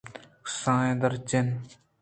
[0.45, 1.49] کسانیں ءُ دراجیں